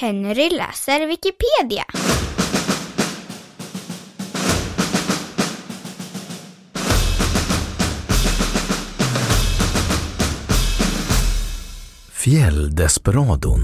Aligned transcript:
Henry 0.00 0.48
läser 0.50 1.06
Wikipedia. 1.06 1.84
Fjälldesperadon. 12.12 13.60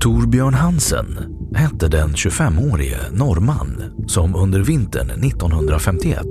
Torbjörn 0.00 0.54
Hansen 0.54 1.06
hette 1.54 1.88
den 1.88 2.10
25-årige 2.10 2.98
norrman 3.12 3.82
som 4.06 4.34
under 4.34 4.60
vintern 4.60 5.10
1951 5.10 6.26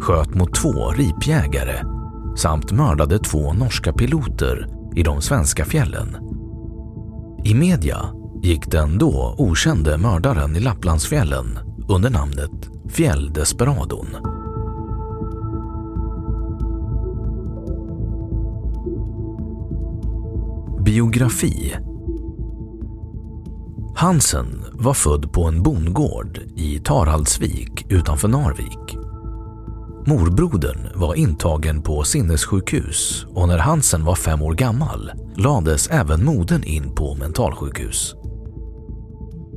sköt 0.00 0.34
mot 0.34 0.54
två 0.54 0.90
ripjägare 0.90 1.93
samt 2.36 2.72
mördade 2.72 3.18
två 3.18 3.52
norska 3.52 3.92
piloter 3.92 4.68
i 4.96 5.02
de 5.02 5.20
svenska 5.20 5.64
fjällen. 5.64 6.16
I 7.44 7.54
media 7.54 8.00
gick 8.42 8.70
den 8.70 8.98
då 8.98 9.34
okände 9.38 9.98
mördaren 9.98 10.56
i 10.56 10.60
Lapplandsfjällen 10.60 11.58
under 11.88 12.10
namnet 12.10 12.70
Fjälldesperadon. 12.88 14.06
Biografi 20.84 21.74
Hansen 23.96 24.64
var 24.72 24.94
född 24.94 25.32
på 25.32 25.44
en 25.44 25.62
bondgård 25.62 26.40
i 26.56 26.78
Taraldsvik 26.78 27.86
utanför 27.88 28.28
Narvik. 28.28 29.03
Morbrodern 30.06 30.88
var 30.94 31.14
intagen 31.14 31.82
på 31.82 32.04
sinnessjukhus 32.04 33.26
och 33.28 33.48
när 33.48 33.58
Hansen 33.58 34.04
var 34.04 34.14
fem 34.14 34.42
år 34.42 34.54
gammal 34.54 35.12
lades 35.36 35.88
även 35.88 36.24
modern 36.24 36.62
in 36.62 36.94
på 36.94 37.14
mentalsjukhus. 37.14 38.14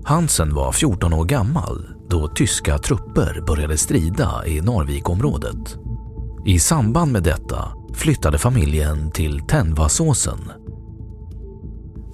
Hansen 0.06 0.54
var 0.54 0.72
14 0.72 1.14
år 1.14 1.26
gammal 1.26 1.86
då 2.10 2.28
tyska 2.28 2.78
trupper 2.78 3.44
började 3.48 3.78
strida 3.78 4.44
i 4.46 4.62
Narvikområdet. 4.62 5.78
I 6.46 6.60
samband 6.60 7.12
med 7.12 7.24
detta 7.24 7.74
flyttade 7.94 8.38
familjen 8.38 9.12
till 9.12 9.42
Tänvasåsen. 9.42 10.52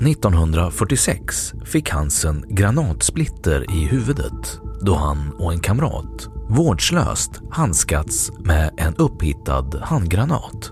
1946 0.02 1.54
fick 1.66 1.90
Hansen 1.90 2.46
granatsplitter 2.50 3.72
i 3.72 3.86
huvudet 3.86 4.60
då 4.82 4.96
han 4.96 5.34
och 5.40 5.54
en 5.54 5.60
kamrat 5.60 6.33
vårdslöst 6.50 7.42
handskats 7.52 8.32
med 8.40 8.74
en 8.78 8.96
upphittad 8.96 9.70
handgranat. 9.82 10.72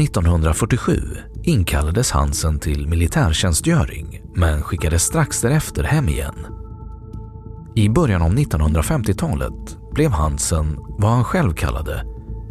1947 0.00 1.00
inkallades 1.42 2.10
Hansen 2.10 2.58
till 2.58 2.88
militärtjänstgöring 2.88 4.22
men 4.34 4.62
skickades 4.62 5.02
strax 5.02 5.40
därefter 5.40 5.84
hem 5.84 6.08
igen. 6.08 6.46
I 7.74 7.88
början 7.88 8.22
av 8.22 8.34
1950-talet 8.34 9.78
blev 9.92 10.10
Hansen 10.10 10.76
vad 10.98 11.10
han 11.10 11.24
själv 11.24 11.52
kallade 11.52 12.04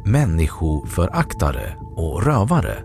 människoföraktare 0.06 1.76
och 1.96 2.24
rövare 2.24 2.84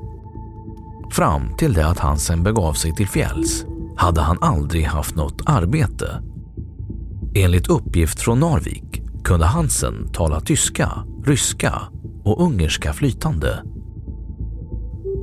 Fram 1.10 1.56
till 1.56 1.72
det 1.72 1.86
att 1.86 1.98
Hansen 1.98 2.42
begav 2.42 2.72
sig 2.72 2.94
till 2.94 3.08
fjälls 3.08 3.64
hade 3.96 4.20
han 4.20 4.38
aldrig 4.40 4.84
haft 4.84 5.16
något 5.16 5.42
arbete. 5.46 6.22
Enligt 7.36 7.69
uppgift 7.69 8.20
från 8.20 8.41
Narvik 8.41 9.02
kunde 9.24 9.47
Hansen 9.47 10.12
tala 10.12 10.41
tyska, 10.41 10.92
ryska 11.24 11.82
och 12.24 12.42
ungerska 12.42 12.92
flytande. 12.92 13.62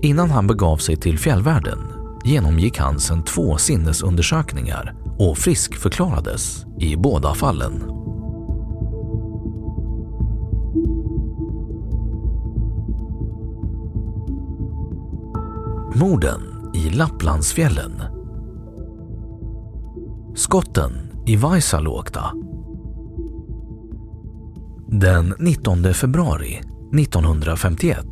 Innan 0.02 0.30
han 0.32 0.48
begav 0.48 0.78
sig 0.78 0.96
till 0.96 1.20
fjällvärlden 1.20 1.80
genomgick 2.26 2.78
Hansen 2.78 3.24
två 3.24 3.58
sinnesundersökningar 3.58 4.96
och 5.20 5.38
friskförklarades 5.38 6.66
i 6.80 6.96
båda 6.96 7.34
fallen. 7.34 7.84
Morden 15.96 16.42
i 16.76 16.90
Lapplandsfjällen. 16.90 18.02
Skotten 20.36 21.13
i 21.26 21.36
Vaisaluokta. 21.36 22.34
Den 24.88 25.34
19 25.40 25.94
februari 25.94 26.62
1951 27.00 28.06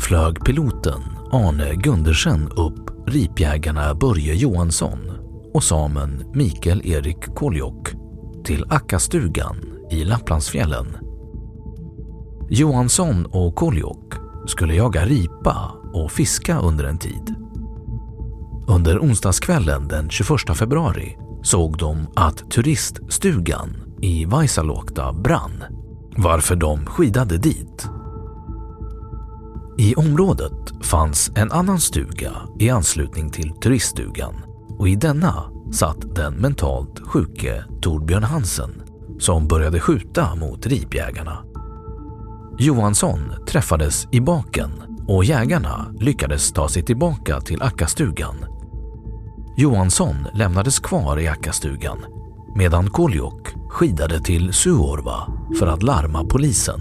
flög 0.00 0.44
piloten 0.44 1.00
Arne 1.32 1.74
Gundersen 1.74 2.48
upp 2.48 3.08
ripjägarna 3.08 3.94
Börje 3.94 4.34
Johansson 4.34 4.98
och 5.54 5.64
samen 5.64 6.24
Mikael 6.34 6.86
Erik 6.86 7.34
Koljok 7.34 7.88
till 8.44 8.64
Akkastugan 8.68 9.56
i 9.90 10.04
Lapplandsfjällen. 10.04 10.96
Johansson 12.50 13.26
och 13.26 13.54
Koljok 13.54 14.14
skulle 14.46 14.74
jaga 14.74 15.04
ripa 15.04 15.72
och 15.94 16.12
fiska 16.12 16.58
under 16.58 16.84
en 16.84 16.98
tid. 16.98 17.34
Under 18.68 18.98
onsdagskvällen 18.98 19.88
den 19.88 20.10
21 20.10 20.56
februari 20.56 21.16
såg 21.48 21.78
de 21.78 22.06
att 22.16 22.50
turiststugan 22.50 23.76
i 24.02 24.24
Vaisaluokta 24.24 25.12
brann, 25.12 25.64
varför 26.16 26.56
de 26.56 26.86
skidade 26.86 27.38
dit. 27.38 27.88
I 29.78 29.94
området 29.94 30.72
fanns 30.82 31.32
en 31.34 31.52
annan 31.52 31.80
stuga 31.80 32.32
i 32.58 32.70
anslutning 32.70 33.30
till 33.30 33.50
turiststugan 33.50 34.34
och 34.78 34.88
i 34.88 34.96
denna 34.96 35.44
satt 35.72 36.14
den 36.14 36.34
mentalt 36.34 37.00
sjuke 37.00 37.64
Torbjörn 37.82 38.24
Hansen 38.24 38.82
som 39.18 39.48
började 39.48 39.80
skjuta 39.80 40.34
mot 40.34 40.66
ripjägarna. 40.66 41.44
Johansson 42.58 43.20
träffades 43.48 44.08
i 44.12 44.20
baken 44.20 44.70
och 45.06 45.24
jägarna 45.24 45.94
lyckades 46.00 46.52
ta 46.52 46.68
sig 46.68 46.82
tillbaka 46.82 47.40
till 47.40 47.62
Akkastugan. 47.62 48.57
Johansson 49.60 50.16
lämnades 50.34 50.78
kvar 50.78 51.18
i 51.18 51.28
Akkastugan 51.28 51.98
medan 52.56 52.90
Koljok 52.90 53.54
skidade 53.68 54.20
till 54.20 54.52
Suorva 54.52 55.32
för 55.58 55.66
att 55.66 55.82
larma 55.82 56.24
polisen. 56.24 56.80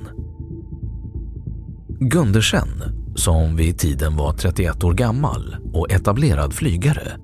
Gundersen, 1.99 2.67
som 3.15 3.55
vid 3.55 3.79
tiden 3.79 4.15
var 4.15 4.33
31 4.33 4.83
år 4.83 4.93
gammal 4.93 5.55
och 5.73 5.91
etablerad 5.91 6.53
flygare, 6.53 7.17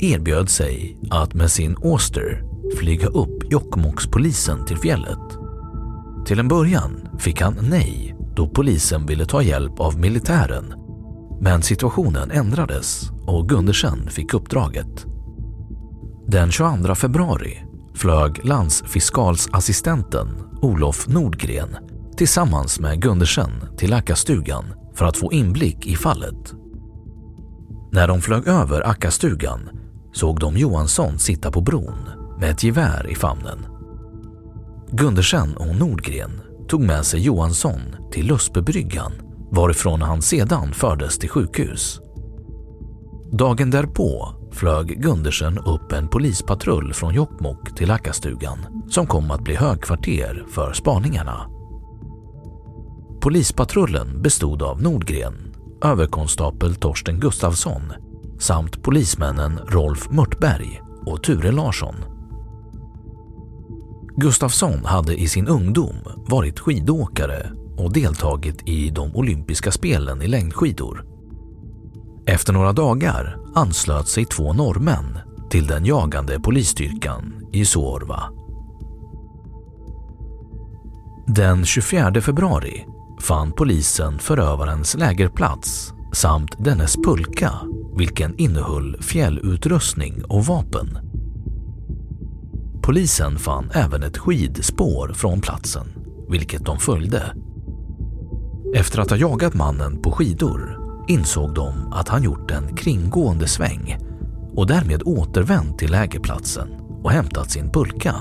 erbjöd 0.00 0.48
sig 0.48 0.98
att 1.10 1.34
med 1.34 1.50
sin 1.50 1.76
Auster 1.84 2.42
flyga 2.78 3.06
upp 3.06 3.52
Jokkmokkspolisen 3.52 4.64
till 4.66 4.76
fjället. 4.76 5.38
Till 6.26 6.38
en 6.38 6.48
början 6.48 7.08
fick 7.18 7.40
han 7.40 7.56
nej 7.70 8.16
då 8.36 8.48
polisen 8.48 9.06
ville 9.06 9.26
ta 9.26 9.42
hjälp 9.42 9.80
av 9.80 9.98
militären. 9.98 10.83
Men 11.40 11.62
situationen 11.62 12.30
ändrades 12.30 13.10
och 13.26 13.48
Gundersen 13.48 14.10
fick 14.10 14.34
uppdraget. 14.34 15.06
Den 16.26 16.50
22 16.50 16.94
februari 16.94 17.64
flög 17.94 18.44
landsfiskalsassistenten 18.44 20.28
Olof 20.62 21.08
Nordgren 21.08 21.76
tillsammans 22.16 22.80
med 22.80 23.02
Gundersen 23.02 23.50
till 23.76 23.92
Ackastugan 23.92 24.64
för 24.94 25.04
att 25.04 25.16
få 25.16 25.32
inblick 25.32 25.86
i 25.86 25.96
fallet. 25.96 26.54
När 27.92 28.08
de 28.08 28.20
flög 28.20 28.48
över 28.48 28.88
Ackastugan 28.88 29.70
såg 30.12 30.40
de 30.40 30.56
Johansson 30.56 31.18
sitta 31.18 31.50
på 31.50 31.60
bron 31.60 32.08
med 32.40 32.50
ett 32.50 32.64
gevär 32.64 33.06
i 33.10 33.14
famnen. 33.14 33.66
Gundersen 34.90 35.56
och 35.56 35.76
Nordgren 35.76 36.40
tog 36.68 36.80
med 36.80 37.04
sig 37.04 37.20
Johansson 37.20 37.80
till 38.12 38.26
Lustbybryggan 38.26 39.12
varifrån 39.54 40.02
han 40.02 40.22
sedan 40.22 40.72
fördes 40.72 41.18
till 41.18 41.28
sjukhus. 41.28 42.00
Dagen 43.32 43.70
därpå 43.70 44.34
flög 44.52 45.02
Gundersen 45.02 45.58
upp 45.58 45.92
en 45.92 46.08
polispatrull 46.08 46.94
från 46.94 47.14
Jokkmokk 47.14 47.76
till 47.76 47.90
Akkastugan 47.90 48.58
som 48.88 49.06
kom 49.06 49.30
att 49.30 49.44
bli 49.44 49.54
högkvarter 49.54 50.44
för 50.50 50.72
spaningarna. 50.72 51.50
Polispatrullen 53.20 54.22
bestod 54.22 54.62
av 54.62 54.82
Nordgren, 54.82 55.54
överkonstapel 55.84 56.74
Torsten 56.74 57.20
Gustafsson 57.20 57.92
samt 58.38 58.82
polismännen 58.82 59.60
Rolf 59.68 60.10
Mörtberg 60.10 60.82
och 61.06 61.22
Ture 61.22 61.52
Larsson. 61.52 61.94
Gustafsson 64.16 64.84
hade 64.84 65.20
i 65.20 65.28
sin 65.28 65.48
ungdom 65.48 65.96
varit 66.28 66.60
skidåkare 66.60 67.50
och 67.76 67.92
deltagit 67.92 68.68
i 68.68 68.90
de 68.90 69.16
olympiska 69.16 69.70
spelen 69.70 70.22
i 70.22 70.26
längdskidor. 70.26 71.04
Efter 72.26 72.52
några 72.52 72.72
dagar 72.72 73.38
anslöt 73.54 74.08
sig 74.08 74.24
två 74.24 74.52
norrmän 74.52 75.18
till 75.50 75.66
den 75.66 75.84
jagande 75.84 76.40
polisstyrkan 76.40 77.34
i 77.52 77.64
Suorva. 77.64 78.22
Den 81.26 81.64
24 81.64 82.20
februari 82.20 82.86
fann 83.20 83.52
polisen 83.52 84.18
förövarens 84.18 84.94
lägerplats 84.94 85.92
samt 86.12 86.64
dennes 86.64 86.96
pulka 86.96 87.52
vilken 87.96 88.38
innehöll 88.38 89.02
fjällutrustning 89.02 90.24
och 90.24 90.44
vapen. 90.44 90.98
Polisen 92.82 93.38
fann 93.38 93.70
även 93.74 94.02
ett 94.02 94.18
skidspår 94.18 95.12
från 95.14 95.40
platsen, 95.40 95.86
vilket 96.28 96.64
de 96.64 96.78
följde. 96.78 97.34
Efter 98.74 99.00
att 99.00 99.10
ha 99.10 99.16
jagat 99.16 99.54
mannen 99.54 100.02
på 100.02 100.12
skidor 100.12 100.80
insåg 101.08 101.54
de 101.54 101.92
att 101.92 102.08
han 102.08 102.22
gjort 102.22 102.50
en 102.50 102.76
kringgående 102.76 103.48
sväng 103.48 103.98
och 104.56 104.66
därmed 104.66 105.02
återvänt 105.04 105.78
till 105.78 105.90
lägerplatsen 105.90 106.68
och 107.02 107.10
hämtat 107.10 107.50
sin 107.50 107.70
pulka. 107.70 108.14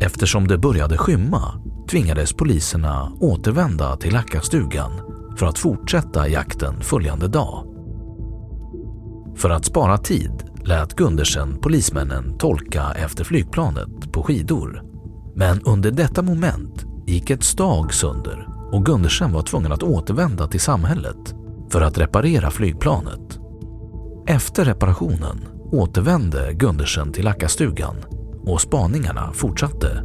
Eftersom 0.00 0.48
det 0.48 0.58
började 0.58 0.98
skymma 0.98 1.62
tvingades 1.90 2.32
poliserna 2.32 3.12
återvända 3.20 3.96
till 3.96 4.12
Lackastugan 4.12 4.92
för 5.36 5.46
att 5.46 5.58
fortsätta 5.58 6.28
jakten 6.28 6.80
följande 6.80 7.28
dag. 7.28 7.64
För 9.36 9.50
att 9.50 9.64
spara 9.64 9.98
tid 9.98 10.32
lät 10.64 10.94
Gundersen 10.94 11.60
polismännen 11.60 12.38
tolka 12.38 12.92
efter 12.96 13.24
flygplanet 13.24 14.12
på 14.12 14.22
skidor. 14.22 14.82
Men 15.36 15.60
under 15.62 15.90
detta 15.90 16.22
moment 16.22 16.86
gick 17.06 17.30
ett 17.30 17.44
stag 17.44 17.94
sönder 17.94 18.57
och 18.72 18.86
Gundersen 18.86 19.32
var 19.32 19.42
tvungen 19.42 19.72
att 19.72 19.82
återvända 19.82 20.46
till 20.46 20.60
samhället 20.60 21.34
för 21.70 21.80
att 21.80 21.98
reparera 21.98 22.50
flygplanet. 22.50 23.38
Efter 24.26 24.64
reparationen 24.64 25.44
återvände 25.72 26.52
Gundersen 26.52 27.12
till 27.12 27.28
Ackastugan 27.28 27.96
och 28.46 28.60
spaningarna 28.60 29.32
fortsatte. 29.32 30.02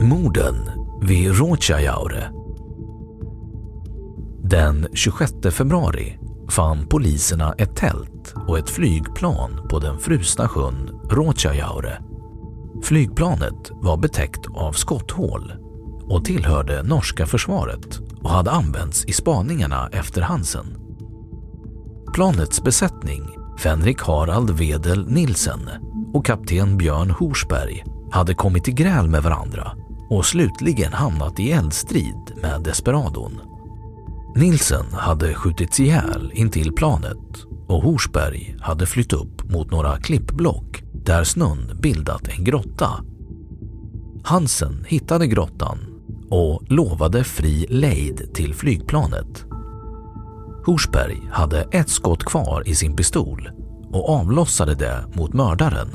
Morden 0.00 0.54
vid 1.02 1.38
Rotjajaure 1.38 2.30
Den 4.42 4.86
26 4.92 5.32
februari 5.50 6.18
fann 6.48 6.86
poliserna 6.86 7.54
ett 7.58 7.76
tält 7.76 8.34
och 8.48 8.58
ett 8.58 8.70
flygplan 8.70 9.68
på 9.70 9.78
den 9.78 9.98
frusna 9.98 10.48
sjön 10.48 10.97
Rochajaure. 11.10 11.98
Flygplanet 12.82 13.70
var 13.70 13.96
betäckt 13.96 14.46
av 14.54 14.72
skotthål 14.72 15.52
och 16.02 16.24
tillhörde 16.24 16.82
norska 16.82 17.26
försvaret 17.26 18.00
och 18.22 18.30
hade 18.30 18.50
använts 18.50 19.04
i 19.04 19.12
spaningarna 19.12 19.88
efter 19.92 20.22
Hansen. 20.22 20.66
Planets 22.14 22.62
besättning, 22.62 23.22
Fenrik 23.58 24.00
Harald 24.00 24.50
Wedel 24.50 25.10
Nilsen 25.10 25.70
och 26.14 26.26
kapten 26.26 26.76
Björn 26.76 27.10
Horsberg 27.10 27.84
hade 28.10 28.34
kommit 28.34 28.68
i 28.68 28.72
gräl 28.72 29.08
med 29.08 29.22
varandra 29.22 29.72
och 30.10 30.26
slutligen 30.26 30.92
hamnat 30.92 31.40
i 31.40 31.52
eldstrid 31.52 32.32
med 32.42 32.62
Desperadon. 32.62 33.40
Nilsen 34.36 34.86
hade 34.92 35.34
skjutits 35.34 35.80
ihjäl 35.80 36.30
intill 36.34 36.72
planet 36.72 37.44
och 37.68 37.82
Horsberg 37.82 38.56
hade 38.60 38.86
flytt 38.86 39.12
upp 39.12 39.50
mot 39.50 39.70
några 39.70 39.96
klippblock 39.96 40.82
där 41.08 41.24
snön 41.24 41.78
bildat 41.82 42.28
en 42.28 42.44
grotta. 42.44 42.90
Hansen 44.24 44.84
hittade 44.88 45.26
grottan 45.26 45.78
och 46.30 46.62
lovade 46.72 47.24
fri 47.24 47.66
lejd 47.68 48.34
till 48.34 48.54
flygplanet. 48.54 49.44
Horsberg 50.66 51.22
hade 51.30 51.62
ett 51.62 51.88
skott 51.88 52.24
kvar 52.24 52.68
i 52.68 52.74
sin 52.74 52.96
pistol 52.96 53.50
och 53.92 54.08
avlossade 54.08 54.74
det 54.74 55.04
mot 55.14 55.32
mördaren, 55.32 55.88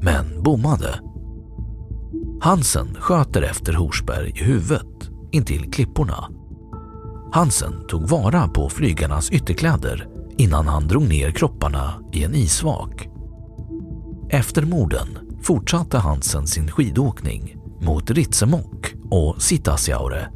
men 0.00 0.42
bommade. 0.42 1.00
Hansen 2.40 2.94
sköt 3.00 3.36
efter 3.36 3.72
Horsberg 3.72 4.30
i 4.30 4.44
huvudet 4.44 5.10
intill 5.32 5.70
klipporna. 5.70 6.28
Hansen 7.32 7.86
tog 7.88 8.08
vara 8.08 8.48
på 8.48 8.68
flygarnas 8.68 9.30
ytterkläder 9.30 10.08
innan 10.36 10.66
han 10.66 10.88
drog 10.88 11.08
ner 11.08 11.30
kropparna 11.30 11.94
i 12.12 12.24
en 12.24 12.34
isvak. 12.34 13.08
Efter 14.30 14.62
morden 14.62 15.18
fortsatte 15.42 15.98
Hansen 15.98 16.46
sin 16.46 16.70
skidåkning 16.70 17.56
mot 17.80 18.10
Ritsemok 18.10 18.94
och 19.10 19.42
Sitasjaure. 19.42 20.28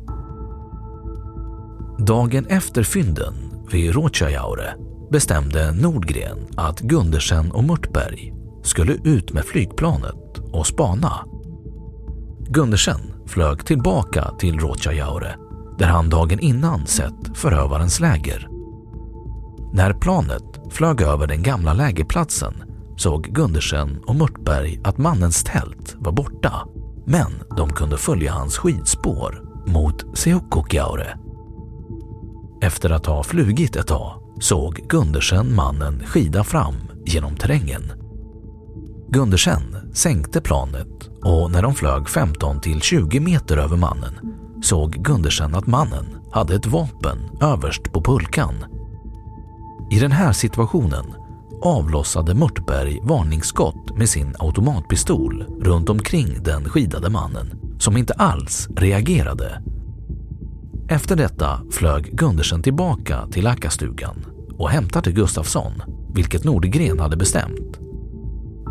Dagen 1.99 2.47
efter 2.47 2.83
fynden 2.83 3.35
vid 3.73 3.95
Rotjajaure 3.95 4.75
bestämde 5.11 5.73
Nordgren 5.73 6.39
att 6.57 6.81
Gundersen 6.81 7.53
och 7.53 7.65
Mörtberg 7.65 8.35
skulle 8.63 8.93
ut 8.93 9.33
med 9.33 9.45
flygplanet 9.45 10.39
och 10.53 10.67
spana. 10.67 11.25
Gundersen 12.49 13.01
flög 13.27 13.67
tillbaka 13.67 14.31
till 14.39 14.59
Rotjajaure 14.59 15.37
där 15.79 15.87
han 15.87 16.09
dagen 16.09 16.41
innan 16.41 16.87
sett 16.87 17.37
förövarens 17.37 18.01
läger. 18.01 18.49
När 19.73 19.93
planet 19.93 20.61
flög 20.71 21.01
över 21.01 21.27
den 21.27 21.43
gamla 21.43 21.73
lägerplatsen 21.73 22.55
såg 22.97 23.25
Gundersen 23.25 24.03
och 24.07 24.17
Mörtberg 24.17 24.81
att 24.85 24.99
mannens 24.99 25.45
tält 25.45 25.97
var 25.99 26.13
borta 26.13 26.53
men 27.07 27.33
de 27.57 27.73
kunde 27.73 27.97
följa 27.97 28.33
hans 28.33 28.59
skidspår 28.59 29.43
mot 29.67 30.19
Seokokjaure. 30.19 31.19
Efter 32.63 32.91
att 32.91 33.07
ha 33.07 33.23
flugit 33.23 33.77
ett 33.77 33.87
tag 33.87 34.23
såg 34.41 34.75
Gundersen 34.75 35.55
mannen 35.55 36.03
skida 36.07 36.45
fram 36.45 36.75
genom 37.07 37.37
terrängen. 37.37 37.93
Gundersen 39.09 39.91
sänkte 39.95 40.41
planet 40.41 41.11
och 41.25 41.51
när 41.51 41.63
de 41.63 41.75
flög 41.75 42.09
15 42.09 42.61
till 42.61 42.81
20 42.81 43.21
meter 43.21 43.57
över 43.57 43.77
mannen 43.77 44.15
såg 44.63 44.93
Gundersen 44.93 45.55
att 45.55 45.67
mannen 45.67 46.07
hade 46.33 46.55
ett 46.55 46.67
vapen 46.67 47.19
överst 47.41 47.93
på 47.93 48.03
pulkan. 48.03 48.55
I 49.91 49.99
den 49.99 50.13
här 50.13 50.33
situationen 50.33 51.05
avlossade 51.63 52.35
Mörtberg 52.35 53.01
varningsskott 53.03 53.99
med 53.99 54.09
sin 54.09 54.35
automatpistol 54.39 55.45
runt 55.61 55.89
omkring 55.89 56.43
den 56.43 56.65
skidade 56.65 57.11
mannen 57.11 57.51
som 57.79 57.97
inte 57.97 58.13
alls 58.13 58.69
reagerade. 58.77 59.63
Efter 60.89 61.17
detta 61.17 61.61
flög 61.71 62.05
Gundersen 62.05 62.63
tillbaka 62.63 63.27
till 63.27 63.47
Ackastugan 63.47 64.27
och 64.59 64.71
hämtade 64.71 65.13
Gustafsson, 65.13 65.73
vilket 66.15 66.45
Nordgren 66.45 67.01
hade 67.01 67.17
bestämt. 67.17 67.79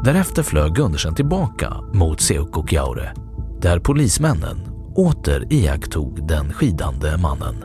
Därefter 0.04 0.44
flög 0.44 0.76
Gundersen 0.76 1.16
tillbaka 1.16 1.74
mot 1.94 2.22
Seukokjaure 2.22 3.14
där 3.62 3.80
polismännen 3.80 4.58
åter 4.96 5.54
iakttog 5.54 6.28
den 6.28 6.54
skidande 6.54 7.18
mannen. 7.18 7.56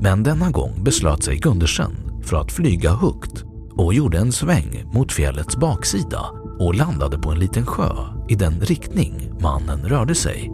Men 0.00 0.22
denna 0.22 0.50
gång 0.50 0.84
beslöt 0.84 1.22
sig 1.22 1.36
Gundersen 1.36 1.92
för 2.22 2.36
att 2.36 2.52
flyga 2.52 2.90
högt 2.90 3.44
och 3.76 3.94
gjorde 3.94 4.18
en 4.18 4.32
sväng 4.32 4.84
mot 4.94 5.12
fjällets 5.12 5.56
baksida 5.56 6.20
och 6.58 6.74
landade 6.74 7.18
på 7.18 7.30
en 7.30 7.38
liten 7.38 7.66
sjö 7.66 7.90
i 8.28 8.34
den 8.34 8.60
riktning 8.60 9.32
mannen 9.40 9.88
rörde 9.88 10.14
sig. 10.14 10.50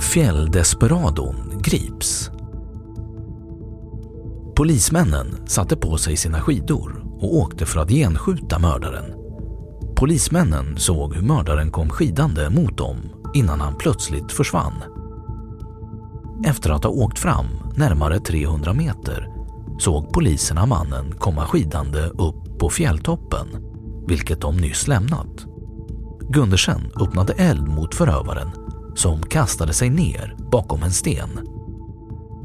Fjälldesperadon 0.00 1.36
grips. 1.62 2.30
Polismännen 4.56 5.46
satte 5.46 5.76
på 5.76 5.96
sig 5.96 6.16
sina 6.16 6.40
skidor 6.40 7.04
och 7.20 7.36
åkte 7.36 7.66
för 7.66 7.80
att 7.80 7.90
genskjuta 7.90 8.58
mördaren. 8.58 9.04
Polismännen 9.96 10.76
såg 10.76 11.14
hur 11.14 11.22
mördaren 11.22 11.70
kom 11.70 11.88
skidande 11.88 12.50
mot 12.50 12.78
dem 12.78 12.96
innan 13.36 13.60
han 13.60 13.74
plötsligt 13.74 14.32
försvann. 14.32 14.82
Efter 16.44 16.70
att 16.70 16.84
ha 16.84 16.90
åkt 16.90 17.18
fram 17.18 17.46
närmare 17.76 18.20
300 18.20 18.72
meter 18.72 19.28
såg 19.78 20.12
poliserna 20.12 20.66
mannen 20.66 21.14
komma 21.18 21.46
skidande 21.46 22.00
upp 22.00 22.58
på 22.58 22.70
fjälltoppen, 22.70 23.46
vilket 24.06 24.40
de 24.40 24.56
nyss 24.56 24.88
lämnat. 24.88 25.46
Gundersen 26.28 26.92
öppnade 27.00 27.32
eld 27.32 27.68
mot 27.68 27.94
förövaren 27.94 28.50
som 28.94 29.22
kastade 29.22 29.72
sig 29.72 29.90
ner 29.90 30.36
bakom 30.52 30.82
en 30.82 30.92
sten. 30.92 31.30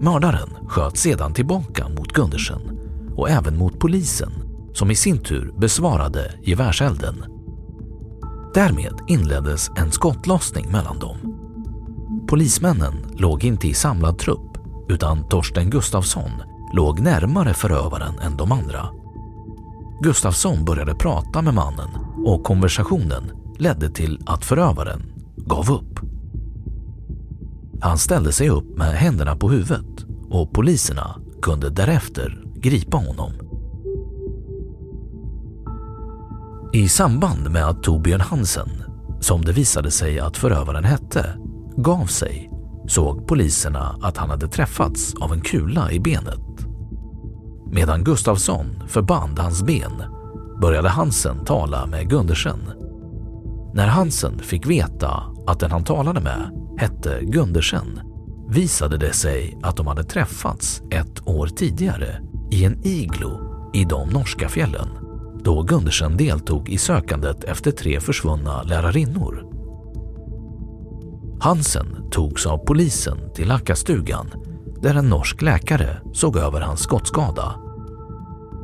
Mördaren 0.01 0.49
sköt 0.67 0.97
sedan 0.97 1.33
tillbaka 1.33 1.89
mot 1.89 2.13
Gundersen 2.13 2.79
och 3.15 3.29
även 3.29 3.57
mot 3.57 3.79
polisen 3.79 4.31
som 4.73 4.91
i 4.91 4.95
sin 4.95 5.17
tur 5.17 5.53
besvarade 5.57 6.33
gevärselden. 6.43 7.30
Därmed 8.53 9.01
inleddes 9.07 9.71
en 9.75 9.91
skottlossning 9.91 10.71
mellan 10.71 10.99
dem. 10.99 11.17
Polismännen 12.27 12.93
låg 13.17 13.43
inte 13.43 13.67
i 13.67 13.73
samlad 13.73 14.19
trupp 14.19 14.57
utan 14.89 15.27
Torsten 15.29 15.69
Gustafsson 15.69 16.31
låg 16.73 16.99
närmare 16.99 17.53
förövaren 17.53 18.19
än 18.19 18.37
de 18.37 18.51
andra. 18.51 18.89
Gustafsson 20.01 20.65
började 20.65 20.95
prata 20.95 21.41
med 21.41 21.53
mannen 21.53 21.89
och 22.25 22.43
konversationen 22.43 23.31
ledde 23.57 23.89
till 23.89 24.19
att 24.25 24.45
förövaren 24.45 25.13
gav 25.35 25.71
upp. 25.71 25.99
Han 27.81 27.97
ställde 27.97 28.31
sig 28.31 28.49
upp 28.49 28.77
med 28.77 28.93
händerna 28.93 29.35
på 29.35 29.49
huvudet 29.49 30.05
och 30.29 30.51
poliserna 30.53 31.15
kunde 31.41 31.69
därefter 31.69 32.43
gripa 32.55 32.97
honom. 32.97 33.40
I 36.73 36.89
samband 36.89 37.51
med 37.51 37.67
att 37.67 37.83
Torbjörn 37.83 38.21
Hansen, 38.21 38.69
som 39.19 39.41
det 39.41 39.51
visade 39.51 39.91
sig 39.91 40.19
att 40.19 40.37
förövaren 40.37 40.83
hette, 40.83 41.25
gav 41.77 42.05
sig 42.05 42.51
såg 42.87 43.27
poliserna 43.27 43.95
att 44.01 44.17
han 44.17 44.29
hade 44.29 44.47
träffats 44.47 45.15
av 45.15 45.33
en 45.33 45.41
kula 45.41 45.91
i 45.91 45.99
benet. 45.99 46.67
Medan 47.71 48.03
Gustafsson 48.03 48.83
förband 48.87 49.39
hans 49.39 49.63
ben 49.63 50.03
började 50.61 50.89
Hansen 50.89 51.45
tala 51.45 51.85
med 51.85 52.09
Gundersen. 52.09 52.59
När 53.73 53.87
Hansen 53.87 54.39
fick 54.39 54.67
veta 54.67 55.23
att 55.47 55.59
den 55.59 55.71
han 55.71 55.83
talade 55.83 56.21
med 56.21 56.51
hette 56.77 57.19
Gundersen 57.21 58.01
visade 58.49 58.97
det 58.97 59.13
sig 59.13 59.57
att 59.63 59.77
de 59.77 59.87
hade 59.87 60.03
träffats 60.03 60.81
ett 60.91 61.27
år 61.27 61.47
tidigare 61.47 62.19
i 62.51 62.65
en 62.65 62.79
iglo 62.83 63.39
i 63.73 63.85
de 63.85 64.09
norska 64.09 64.49
fjällen 64.49 65.00
då 65.43 65.63
Gundersen 65.63 66.17
deltog 66.17 66.69
i 66.69 66.77
sökandet 66.77 67.43
efter 67.43 67.71
tre 67.71 67.99
försvunna 67.99 68.63
lärarinnor. 68.63 69.45
Hansen 71.41 72.09
togs 72.11 72.45
av 72.45 72.57
polisen 72.57 73.33
till 73.33 73.47
Lackastugan 73.47 74.31
där 74.81 74.95
en 74.95 75.09
norsk 75.09 75.41
läkare 75.41 76.01
såg 76.13 76.37
över 76.37 76.61
hans 76.61 76.79
skottskada. 76.79 77.55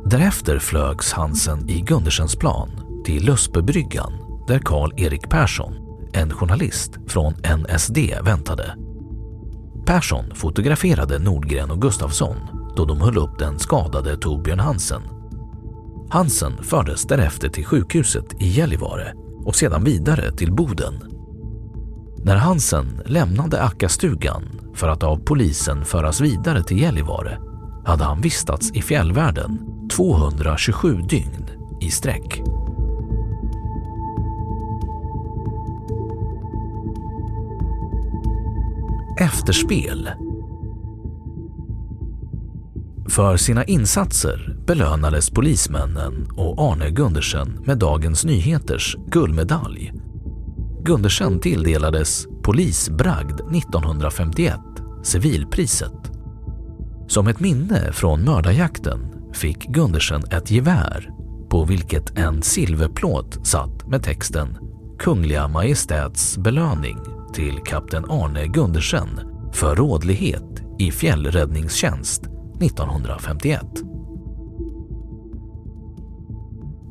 Därefter 0.04 0.58
flögs 0.58 1.12
Hansen 1.12 1.68
i 1.68 1.80
Gundersens 1.80 2.36
plan 2.36 2.70
till 3.04 3.24
Lösbebryggan 3.24 4.12
där 4.48 4.58
Karl-Erik 4.58 5.28
Persson 5.28 5.74
en 6.12 6.30
journalist 6.30 6.98
från 7.06 7.34
NSD 7.34 7.98
väntade. 8.22 8.74
Persson 9.86 10.24
fotograferade 10.34 11.18
Nordgren 11.18 11.70
och 11.70 11.82
Gustafsson 11.82 12.36
då 12.76 12.84
de 12.84 13.00
höll 13.00 13.18
upp 13.18 13.38
den 13.38 13.58
skadade 13.58 14.16
Torbjörn 14.16 14.60
Hansen. 14.60 15.17
Hansen 16.10 16.62
fördes 16.62 17.04
därefter 17.04 17.48
till 17.48 17.64
sjukhuset 17.64 18.42
i 18.42 18.48
Gällivare 18.48 19.14
och 19.44 19.56
sedan 19.56 19.84
vidare 19.84 20.32
till 20.32 20.52
Boden. 20.52 20.94
När 22.24 22.36
Hansen 22.36 23.02
lämnade 23.06 23.62
Ackastugan 23.62 24.44
för 24.74 24.88
att 24.88 25.02
av 25.02 25.16
polisen 25.24 25.84
föras 25.84 26.20
vidare 26.20 26.62
till 26.62 26.80
Gällivare 26.80 27.38
hade 27.84 28.04
han 28.04 28.20
vistats 28.20 28.70
i 28.70 28.82
fjällvärlden 28.82 29.60
227 29.92 30.96
dygn 31.08 31.46
i 31.80 31.90
sträck. 31.90 32.42
Efterspel 39.20 40.10
för 43.08 43.36
sina 43.36 43.64
insatser 43.64 44.56
belönades 44.66 45.30
polismännen 45.30 46.28
och 46.36 46.72
Arne 46.72 46.90
Gundersen 46.90 47.62
med 47.66 47.78
Dagens 47.78 48.24
Nyheters 48.24 48.96
guldmedalj. 49.06 49.92
Gundersen 50.84 51.40
tilldelades 51.40 52.26
Polisbragd 52.42 53.40
1951, 53.56 54.58
civilpriset. 55.04 56.10
Som 57.08 57.28
ett 57.28 57.40
minne 57.40 57.92
från 57.92 58.24
mördarjakten 58.24 59.00
fick 59.32 59.66
Gundersen 59.66 60.22
ett 60.30 60.50
gevär 60.50 61.10
på 61.50 61.64
vilket 61.64 62.18
en 62.18 62.42
silverplåt 62.42 63.46
satt 63.46 63.86
med 63.86 64.02
texten 64.02 64.58
Kungliga 64.98 65.48
Majestäts 65.48 66.38
belöning 66.38 66.98
till 67.34 67.58
kapten 67.64 68.04
Arne 68.10 68.46
Gundersen 68.46 69.08
för 69.52 69.76
rådlighet 69.76 70.62
i 70.78 70.90
fjällräddningstjänst 70.90 72.22
1951. 72.60 73.60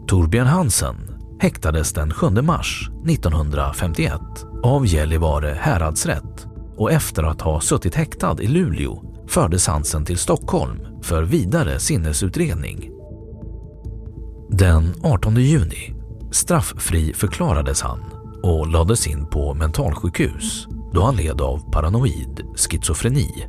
Torbjörn 0.08 0.48
Hansen 0.48 0.96
häktades 1.40 1.94
den 1.94 2.14
7 2.14 2.30
mars 2.30 2.90
1951 3.08 4.22
av 4.64 4.86
Gällivare 4.86 5.58
häradsrätt 5.60 6.48
och 6.78 6.92
efter 6.92 7.24
att 7.24 7.42
ha 7.42 7.62
suttit 7.62 7.96
häktad 7.96 8.42
i 8.42 8.48
Luleå 8.48 9.04
fördes 9.28 9.68
Hansen 9.68 10.06
till 10.06 10.18
Stockholm 10.18 10.80
för 11.04 11.24
vidare 11.24 11.80
sinnesutredning. 11.80 12.90
Den 14.50 14.94
18 15.04 15.36
juni 15.36 15.94
strafffri 16.32 17.14
förklarades 17.14 17.82
han 17.82 18.00
och 18.44 18.68
lades 18.68 19.08
in 19.08 19.26
på 19.26 19.54
mentalsjukhus 19.54 20.68
då 20.94 21.04
han 21.04 21.16
led 21.16 21.42
av 21.42 21.72
paranoid 21.72 22.42
schizofreni. 22.56 23.48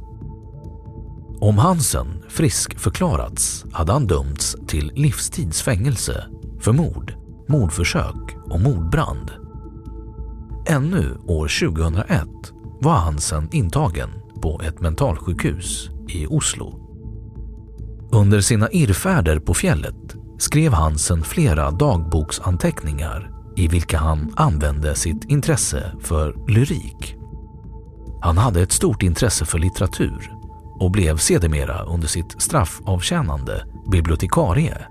Om 1.41 1.59
Hansen 1.59 2.25
frisk 2.29 2.79
förklarats 2.79 3.65
hade 3.73 3.93
han 3.93 4.07
dömts 4.07 4.57
till 4.67 4.93
livstidsfängelse 4.95 6.25
för 6.61 6.73
mord, 6.73 7.15
mordförsök 7.49 8.37
och 8.51 8.61
mordbrand. 8.61 9.31
Ännu 10.67 11.17
år 11.27 11.69
2001 11.71 12.29
var 12.81 12.93
Hansen 12.93 13.49
intagen 13.53 14.11
på 14.43 14.61
ett 14.65 14.81
mentalsjukhus 14.81 15.91
i 16.09 16.27
Oslo. 16.27 16.81
Under 18.13 18.41
sina 18.41 18.71
irrfärder 18.71 19.39
på 19.39 19.55
fjället 19.55 20.17
skrev 20.39 20.73
Hansen 20.73 21.23
flera 21.23 21.71
dagboksanteckningar 21.71 23.31
i 23.57 23.69
vilka 23.69 23.99
han 23.99 24.33
använde 24.37 24.95
sitt 24.95 25.25
intresse 25.25 25.93
för 26.01 26.35
lyrik. 26.49 27.15
Han 28.23 28.39
hade 28.39 28.63
ett 28.63 28.73
stort 28.73 29.03
intresse 29.03 29.45
för 29.45 29.59
litteratur 29.59 30.38
och 30.81 30.91
blev 30.91 31.17
sedermera 31.17 31.83
under 31.83 32.09
sitt 32.09 32.43
straffavtjänande 32.43 33.65
bibliotekarie. 33.91 34.87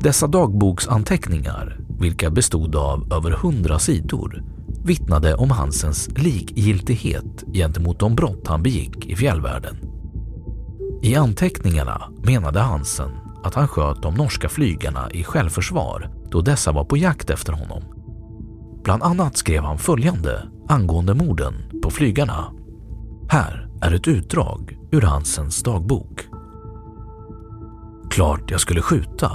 Dessa 0.00 0.26
dagboksanteckningar, 0.26 1.80
vilka 1.98 2.30
bestod 2.30 2.76
av 2.76 3.12
över 3.12 3.30
hundra 3.30 3.78
sidor, 3.78 4.42
vittnade 4.84 5.34
om 5.34 5.50
Hansens 5.50 6.08
likgiltighet 6.16 7.44
gentemot 7.52 7.98
de 7.98 8.14
brott 8.14 8.48
han 8.48 8.62
begick 8.62 9.06
i 9.06 9.16
fjällvärlden. 9.16 9.76
I 11.02 11.14
anteckningarna 11.14 12.02
menade 12.22 12.60
Hansen 12.60 13.10
att 13.44 13.54
han 13.54 13.68
sköt 13.68 14.02
de 14.02 14.14
norska 14.14 14.48
flygarna 14.48 15.10
i 15.10 15.24
självförsvar 15.24 16.10
då 16.30 16.40
dessa 16.40 16.72
var 16.72 16.84
på 16.84 16.96
jakt 16.96 17.30
efter 17.30 17.52
honom. 17.52 17.82
Bland 18.84 19.02
annat 19.02 19.36
skrev 19.36 19.62
han 19.62 19.78
följande 19.78 20.42
angående 20.68 21.14
morden 21.14 21.54
på 21.82 21.90
flygarna. 21.90 22.52
Här 23.28 23.63
är 23.84 23.94
ett 23.94 24.08
utdrag 24.08 24.78
ur 24.90 25.00
Hansens 25.00 25.62
dagbok. 25.62 26.28
Klart 28.10 28.50
jag 28.50 28.60
skulle 28.60 28.82
skjuta 28.82 29.30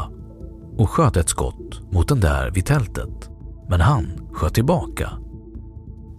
och 0.78 0.90
sköt 0.90 1.18
ett 1.18 1.30
skott 1.30 1.92
mot 1.92 2.08
den 2.08 2.20
där 2.20 2.52
vid 2.52 2.66
tältet, 2.66 3.30
men 3.70 3.82
han 3.82 4.06
sköt 4.34 4.54
tillbaka. 4.54 5.12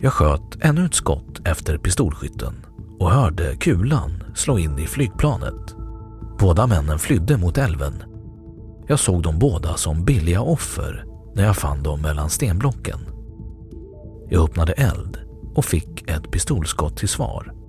Jag 0.00 0.12
sköt 0.12 0.56
ännu 0.60 0.86
ett 0.86 0.94
skott 0.94 1.40
efter 1.44 1.78
pistolskytten 1.78 2.54
och 2.98 3.10
hörde 3.10 3.56
kulan 3.56 4.22
slå 4.34 4.58
in 4.58 4.78
i 4.78 4.86
flygplanet. 4.86 5.74
Båda 6.38 6.66
männen 6.66 6.98
flydde 6.98 7.36
mot 7.36 7.58
älven. 7.58 7.94
Jag 8.86 8.98
såg 8.98 9.22
dem 9.22 9.38
båda 9.38 9.74
som 9.74 10.04
billiga 10.04 10.40
offer 10.40 11.04
när 11.34 11.44
jag 11.44 11.56
fann 11.56 11.82
dem 11.82 12.00
mellan 12.00 12.30
stenblocken. 12.30 12.98
Jag 14.28 14.44
öppnade 14.44 14.72
eld 14.72 15.18
och 15.54 15.64
fick 15.64 16.10
ett 16.10 16.30
pistolskott 16.30 16.96
till 16.96 17.08
svar. 17.08 17.59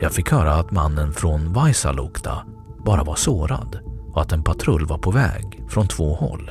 Jag 0.00 0.12
fick 0.12 0.30
höra 0.30 0.54
att 0.54 0.70
mannen 0.70 1.12
från 1.12 1.52
Vaisalukta 1.52 2.44
bara 2.84 3.04
var 3.04 3.14
sårad 3.14 3.78
och 4.12 4.22
att 4.22 4.32
en 4.32 4.42
patrull 4.42 4.86
var 4.86 4.98
på 4.98 5.10
väg 5.10 5.64
från 5.68 5.88
två 5.88 6.14
håll. 6.14 6.50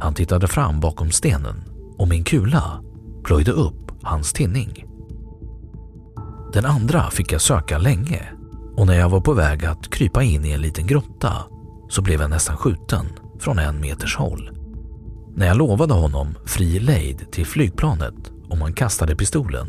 Han 0.00 0.14
tittade 0.14 0.48
fram 0.48 0.80
bakom 0.80 1.10
stenen 1.10 1.64
och 1.98 2.08
min 2.08 2.24
kula 2.24 2.80
plöjde 3.24 3.50
upp 3.50 3.92
hans 4.02 4.32
tinning. 4.32 4.84
Den 6.52 6.66
andra 6.66 7.10
fick 7.10 7.32
jag 7.32 7.40
söka 7.40 7.78
länge 7.78 8.22
och 8.76 8.86
när 8.86 8.94
jag 8.94 9.08
var 9.08 9.20
på 9.20 9.32
väg 9.32 9.64
att 9.64 9.90
krypa 9.90 10.22
in 10.22 10.44
i 10.44 10.50
en 10.50 10.60
liten 10.60 10.86
grotta 10.86 11.32
så 11.88 12.02
blev 12.02 12.20
jag 12.20 12.30
nästan 12.30 12.56
skjuten 12.56 13.06
från 13.38 13.58
en 13.58 13.80
meters 13.80 14.16
håll. 14.16 14.50
När 15.34 15.46
jag 15.46 15.56
lovade 15.56 15.94
honom 15.94 16.34
fri 16.44 16.78
lejd 16.78 17.32
till 17.32 17.46
flygplanet 17.46 18.32
om 18.48 18.62
han 18.62 18.72
kastade 18.72 19.16
pistolen 19.16 19.66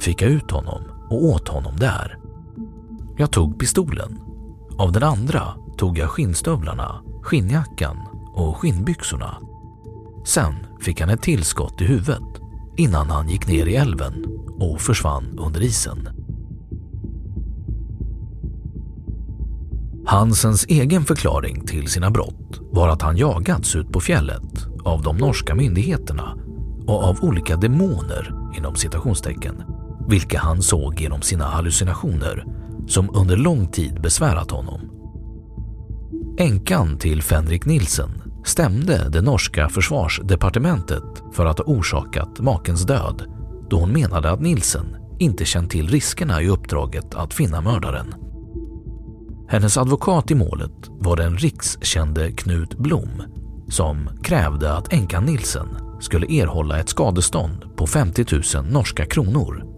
fick 0.00 0.22
jag 0.22 0.30
ut 0.30 0.50
honom 0.50 0.82
och 1.10 1.24
åt 1.24 1.48
honom 1.48 1.76
där. 1.76 2.21
Jag 3.16 3.30
tog 3.30 3.58
pistolen. 3.58 4.18
Av 4.78 4.92
den 4.92 5.02
andra 5.02 5.54
tog 5.76 5.98
jag 5.98 6.10
skinnstövlarna, 6.10 7.02
skinnjackan 7.22 7.96
och 8.34 8.56
skinnbyxorna. 8.56 9.38
Sen 10.24 10.54
fick 10.80 11.00
han 11.00 11.10
ett 11.10 11.22
tillskott 11.22 11.80
i 11.80 11.84
huvudet 11.84 12.40
innan 12.76 13.10
han 13.10 13.28
gick 13.28 13.48
ner 13.48 13.66
i 13.66 13.76
älven 13.76 14.24
och 14.60 14.80
försvann 14.80 15.38
under 15.38 15.62
isen. 15.62 16.08
Hansens 20.06 20.66
egen 20.68 21.04
förklaring 21.04 21.66
till 21.66 21.88
sina 21.88 22.10
brott 22.10 22.60
var 22.72 22.88
att 22.88 23.02
han 23.02 23.16
jagats 23.16 23.76
ut 23.76 23.92
på 23.92 24.00
fjället 24.00 24.66
av 24.84 25.02
de 25.02 25.16
norska 25.16 25.54
myndigheterna 25.54 26.36
och 26.86 27.04
av 27.04 27.18
olika 27.22 27.56
demoner 27.56 28.34
inom 28.56 28.74
citationstecken, 28.74 29.62
vilka 30.08 30.38
han 30.38 30.62
såg 30.62 31.00
genom 31.00 31.22
sina 31.22 31.44
hallucinationer 31.44 32.61
som 32.86 33.16
under 33.16 33.36
lång 33.36 33.66
tid 33.66 34.00
besvärat 34.02 34.50
honom. 34.50 34.80
Änkan 36.38 36.98
till 36.98 37.22
Fenrik 37.22 37.64
Nilsen 37.64 38.22
stämde 38.44 39.08
det 39.08 39.22
norska 39.22 39.68
försvarsdepartementet 39.68 41.22
för 41.32 41.46
att 41.46 41.58
ha 41.58 41.64
orsakat 41.64 42.40
makens 42.40 42.82
död 42.86 43.22
då 43.70 43.78
hon 43.78 43.92
menade 43.92 44.30
att 44.30 44.40
Nilsen 44.40 44.96
inte 45.18 45.44
känt 45.44 45.70
till 45.70 45.88
riskerna 45.88 46.42
i 46.42 46.48
uppdraget 46.48 47.14
att 47.14 47.34
finna 47.34 47.60
mördaren. 47.60 48.14
Hennes 49.48 49.78
advokat 49.78 50.30
i 50.30 50.34
målet 50.34 50.88
var 50.88 51.16
den 51.16 51.36
rikskände 51.36 52.32
Knut 52.32 52.78
Blom 52.78 53.22
som 53.68 54.08
krävde 54.22 54.72
att 54.72 54.92
änkan 54.92 55.24
Nilsen 55.24 55.68
skulle 56.00 56.26
erhålla 56.26 56.78
ett 56.78 56.88
skadestånd 56.88 57.76
på 57.76 57.86
50 57.86 58.26
000 58.56 58.64
norska 58.72 59.06
kronor. 59.06 59.71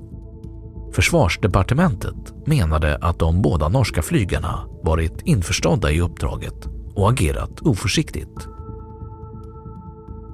Försvarsdepartementet 0.94 2.46
menade 2.46 2.96
att 2.96 3.18
de 3.18 3.42
båda 3.42 3.68
norska 3.68 4.02
flygarna 4.02 4.64
varit 4.82 5.22
införstådda 5.24 5.90
i 5.90 6.00
uppdraget 6.00 6.68
och 6.94 7.10
agerat 7.10 7.60
oförsiktigt. 7.60 8.48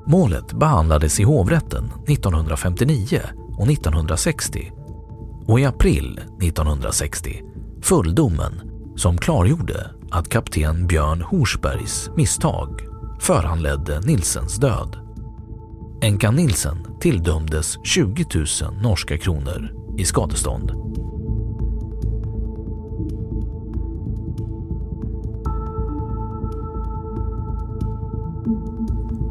Målet 0.07 0.53
behandlades 0.53 1.21
i 1.21 1.23
hovrätten 1.23 1.85
1959 2.09 3.21
och 3.59 3.71
1960 3.71 4.73
och 5.47 5.61
i 5.61 5.65
april 5.65 6.21
1960 6.43 7.43
föll 7.83 8.15
domen 8.15 8.63
som 8.97 9.19
klargjorde 9.19 9.91
att 10.11 10.29
kapten 10.29 10.87
Björn 10.87 11.23
Horsbergs 11.23 12.11
misstag 12.17 12.81
föranledde 13.21 14.01
Nilsens 14.01 14.57
död. 14.57 14.97
Änkan 16.03 16.35
Nilsen 16.35 16.87
tilldömdes 17.01 17.79
20 17.85 18.27
000 18.35 18.47
norska 18.83 19.19
kronor 19.19 19.80
i 19.99 20.05
skadestånd. 20.05 20.73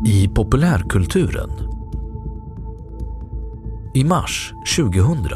I 0.08 0.28
populärkulturen 0.28 1.50
I 3.94 4.04
mars 4.04 4.54
2000 4.78 5.28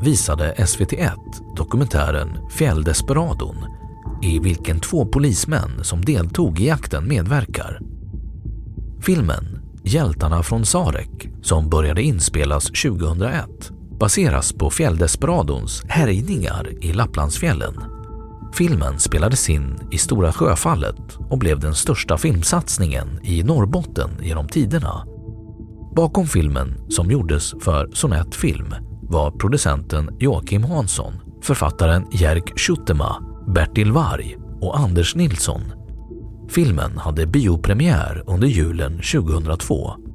visade 0.00 0.54
SVT1 0.54 1.16
dokumentären 1.56 2.38
Fjälldesperadon 2.50 3.56
i 4.22 4.38
vilken 4.38 4.80
två 4.80 5.06
polismän 5.06 5.84
som 5.84 6.04
deltog 6.04 6.60
i 6.60 6.66
jakten 6.66 7.08
medverkar. 7.08 7.80
Filmen 9.00 9.58
Hjältarna 9.88 10.42
från 10.42 10.66
Sarek, 10.66 11.28
som 11.42 11.68
började 11.68 12.02
inspelas 12.02 12.64
2001, 12.64 13.72
baseras 14.00 14.52
på 14.52 14.70
Fjälldesperadons 14.70 15.82
härjningar 15.88 16.84
i 16.84 16.92
Lapplandsfjällen. 16.92 17.74
Filmen 18.54 18.98
spelades 18.98 19.50
in 19.50 19.78
i 19.90 19.98
Stora 19.98 20.32
Sjöfallet 20.32 21.16
och 21.30 21.38
blev 21.38 21.60
den 21.60 21.74
största 21.74 22.18
filmsatsningen 22.18 23.20
i 23.22 23.42
Norrbotten 23.42 24.10
genom 24.22 24.48
tiderna. 24.48 25.04
Bakom 25.96 26.26
filmen, 26.26 26.90
som 26.90 27.10
gjordes 27.10 27.54
för 27.60 27.90
Sonett 27.92 28.34
Film, 28.34 28.74
var 29.02 29.30
producenten 29.30 30.16
Joakim 30.18 30.64
Hansson, 30.64 31.12
författaren 31.42 32.06
Jerk 32.12 32.58
Schuttema, 32.58 33.16
Bertil 33.54 33.92
Varg 33.92 34.36
och 34.60 34.78
Anders 34.78 35.14
Nilsson. 35.14 35.60
Filmen 36.48 36.98
hade 36.98 37.26
biopremiär 37.26 38.22
under 38.26 38.48
julen 38.48 38.92
2002. 38.92 40.07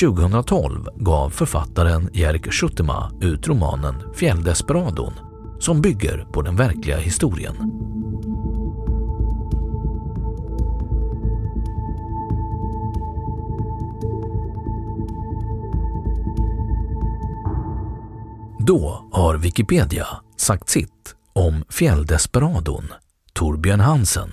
2012 0.00 0.88
gav 0.96 1.30
författaren 1.30 2.08
Jerk 2.12 2.52
Schuttema 2.52 3.12
ut 3.20 3.48
romanen 3.48 4.14
Fjälldesperadon 4.14 5.12
som 5.58 5.80
bygger 5.80 6.26
på 6.32 6.42
den 6.42 6.56
verkliga 6.56 6.96
historien. 6.96 7.56
Då 18.58 19.08
har 19.12 19.36
Wikipedia 19.36 20.06
sagt 20.36 20.68
sitt 20.68 21.14
om 21.32 21.64
fjälldesperadon 21.68 22.84
Torbjörn 23.32 23.80
Hansen. 23.80 24.32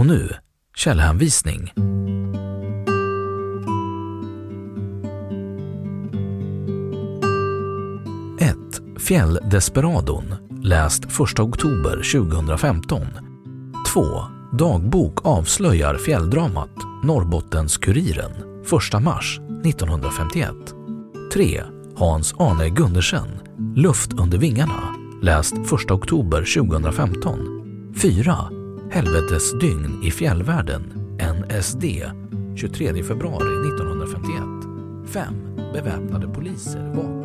Och 0.00 0.06
nu 0.06 0.34
källhänvisning. 0.76 1.72
Fjälldesperadon, 8.98 10.24
läst 10.62 11.04
1 11.04 11.38
oktober 11.40 12.12
2015. 12.12 13.00
2. 13.94 14.02
Dagbok 14.58 15.26
avslöjar 15.26 15.98
fjälldramat 15.98 16.76
Norrbottens-Kuriren 17.04 18.32
1 18.94 19.02
mars 19.02 19.40
1951. 19.64 20.54
3. 21.32 21.62
Hans 21.96 22.34
Arne 22.38 22.68
Gundersen 22.68 23.28
Luft 23.76 24.12
under 24.12 24.38
vingarna 24.38 24.94
läst 25.22 25.54
1 25.54 25.90
oktober 25.90 26.38
2015. 26.54 27.38
4. 27.96 28.59
Helvetesdygn 28.92 30.02
i 30.02 30.10
fjällvärlden 30.10 30.82
NSD 31.18 31.84
23 32.56 33.02
februari 33.02 33.68
1951. 33.68 34.42
5. 35.12 35.34
Beväpnade 35.72 36.28
poliser 36.28 36.92
vakar 36.94 37.19